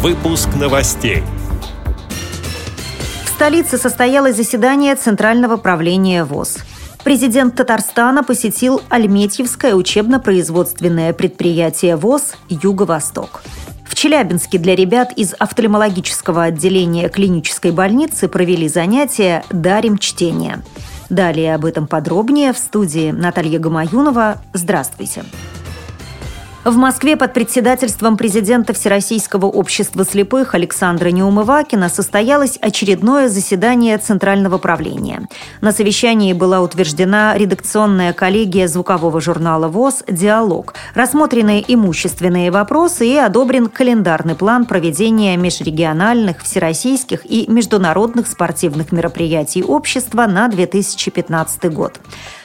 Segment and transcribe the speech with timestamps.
[0.00, 1.24] Выпуск новостей.
[3.24, 6.58] В столице состоялось заседание Центрального правления ВОЗ.
[7.02, 13.42] Президент Татарстана посетил Альметьевское учебно-производственное предприятие ВОЗ «Юго-Восток».
[13.88, 20.62] В Челябинске для ребят из офтальмологического отделения клинической больницы провели занятия «Дарим чтение».
[21.10, 24.40] Далее об этом подробнее в студии Наталья Гамаюнова.
[24.52, 25.22] Здравствуйте.
[25.22, 25.47] Здравствуйте.
[26.68, 35.26] В Москве под председательством президента Всероссийского общества слепых Александра Неумывакина состоялось очередное заседание Центрального правления.
[35.62, 43.68] На совещании была утверждена редакционная коллегия звукового журнала ВОЗ «Диалог», рассмотрены имущественные вопросы и одобрен
[43.68, 51.98] календарный план проведения межрегиональных, всероссийских и международных спортивных мероприятий общества на 2015 год.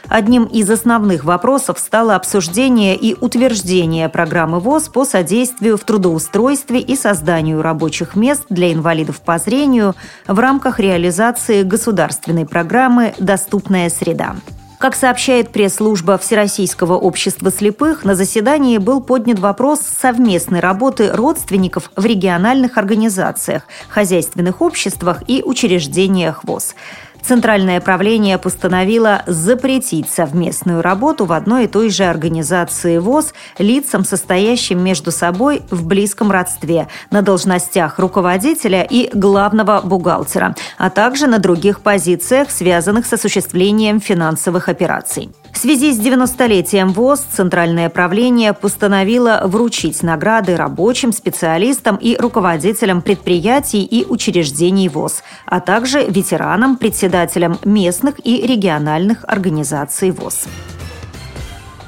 [0.09, 6.95] Одним из основных вопросов стало обсуждение и утверждение программы ВОЗ по содействию в трудоустройстве и
[6.95, 9.95] созданию рабочих мест для инвалидов по зрению
[10.27, 14.35] в рамках реализации государственной программы «Доступная среда».
[14.83, 22.05] Как сообщает пресс-служба Всероссийского общества слепых, на заседании был поднят вопрос совместной работы родственников в
[22.05, 26.75] региональных организациях, хозяйственных обществах и учреждениях ВОЗ.
[27.25, 34.83] Центральное правление постановило запретить совместную работу в одной и той же организации ВОЗ лицам, состоящим
[34.83, 41.79] между собой в близком родстве, на должностях руководителя и главного бухгалтера, а также на других
[41.79, 45.29] позициях, связанных с осуществлением финансовых операций.
[45.63, 54.03] Связи с 90-летием ВОЗ Центральное правление постановило вручить награды рабочим, специалистам и руководителям предприятий и
[54.03, 60.47] учреждений ВОЗ, а также ветеранам, председателям местных и региональных организаций ВОЗ.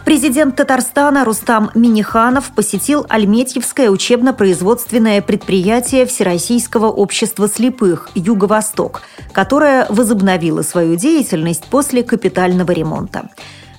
[0.05, 9.01] Президент Татарстана Рустам Миниханов посетил Альметьевское учебно-производственное предприятие Всероссийского общества слепых «Юго-Восток»,
[9.33, 13.30] которое возобновило свою деятельность после капитального ремонта.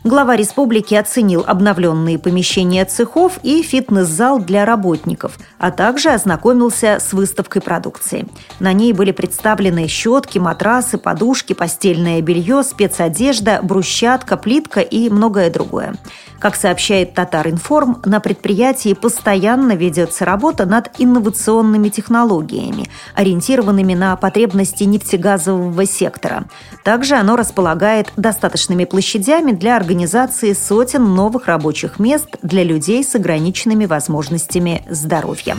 [0.06, 7.60] Глава республики оценил обновленные помещения цехов и фитнес-зал для работников, а также ознакомился с выставкой
[7.60, 8.28] продукции.
[8.60, 15.96] На ней были представлены щетки, матрасы, подушки, постельное белье, спецодежда, брусчатка, плитка и многое другое.
[16.46, 25.84] Как сообщает Татар-Информ, на предприятии постоянно ведется работа над инновационными технологиями, ориентированными на потребности нефтегазового
[25.86, 26.44] сектора.
[26.84, 33.86] Также оно располагает достаточными площадями для организации сотен новых рабочих мест для людей с ограниченными
[33.86, 35.56] возможностями здоровья.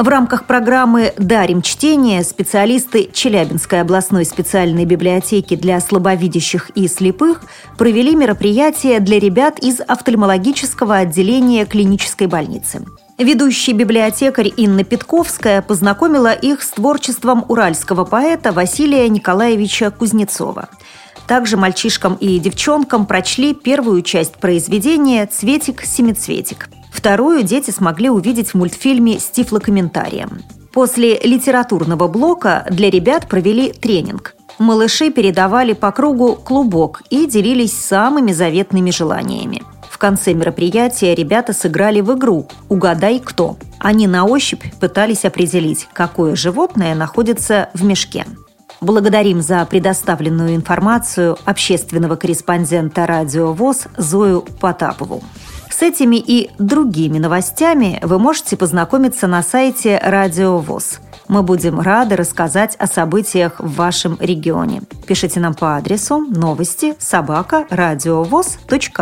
[0.00, 7.42] В рамках программы «Дарим чтение» специалисты Челябинской областной специальной библиотеки для слабовидящих и слепых
[7.76, 12.82] провели мероприятие для ребят из офтальмологического отделения клинической больницы.
[13.18, 20.70] Ведущий библиотекарь Инна Питковская познакомила их с творчеством уральского поэта Василия Николаевича Кузнецова.
[21.26, 26.70] Также мальчишкам и девчонкам прочли первую часть произведения «Цветик-семицветик».
[26.90, 30.42] Вторую дети смогли увидеть в мультфильме с тифлокомментарием.
[30.72, 34.34] После литературного блока для ребят провели тренинг.
[34.58, 39.62] Малыши передавали по кругу клубок и делились самыми заветными желаниями.
[39.90, 43.56] В конце мероприятия ребята сыграли в игру «Угадай, кто».
[43.78, 48.26] Они на ощупь пытались определить, какое животное находится в мешке.
[48.80, 55.22] Благодарим за предоставленную информацию общественного корреспондента радио ВОЗ Зою Потапову.
[55.80, 61.00] С этими и другими новостями вы можете познакомиться на сайте Радио ВОЗ.
[61.26, 64.82] Мы будем рады рассказать о событиях в вашем регионе.
[65.06, 67.66] Пишите нам по адресу новости собака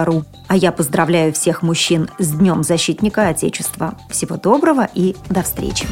[0.05, 0.23] ру.
[0.47, 3.97] А я поздравляю всех мужчин с Днем защитника Отечества.
[4.09, 5.85] Всего доброго и до встречи!